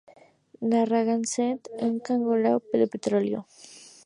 [0.71, 3.45] Narragansett, un carguero de petróleo.